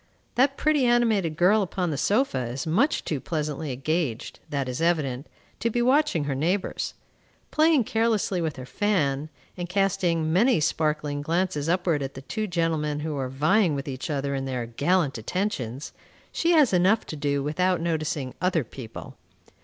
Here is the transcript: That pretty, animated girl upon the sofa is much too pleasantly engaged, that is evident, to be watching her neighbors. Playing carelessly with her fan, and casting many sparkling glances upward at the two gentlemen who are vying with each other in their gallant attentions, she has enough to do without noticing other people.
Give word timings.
That 0.33 0.57
pretty, 0.57 0.83
animated 0.83 1.37
girl 1.37 1.61
upon 1.61 1.91
the 1.91 1.95
sofa 1.97 2.47
is 2.47 2.65
much 2.65 3.05
too 3.05 3.19
pleasantly 3.19 3.71
engaged, 3.71 4.39
that 4.49 4.67
is 4.67 4.81
evident, 4.81 5.27
to 5.59 5.69
be 5.69 5.79
watching 5.79 6.23
her 6.23 6.33
neighbors. 6.33 6.95
Playing 7.51 7.83
carelessly 7.83 8.41
with 8.41 8.55
her 8.55 8.65
fan, 8.65 9.29
and 9.55 9.69
casting 9.69 10.33
many 10.33 10.59
sparkling 10.59 11.21
glances 11.21 11.69
upward 11.69 12.01
at 12.01 12.15
the 12.15 12.23
two 12.23 12.47
gentlemen 12.47 13.01
who 13.01 13.15
are 13.17 13.29
vying 13.29 13.75
with 13.75 13.87
each 13.87 14.09
other 14.09 14.33
in 14.33 14.45
their 14.45 14.65
gallant 14.65 15.19
attentions, 15.19 15.93
she 16.31 16.49
has 16.53 16.73
enough 16.73 17.05
to 17.05 17.15
do 17.15 17.43
without 17.43 17.79
noticing 17.79 18.33
other 18.41 18.63
people. 18.63 19.17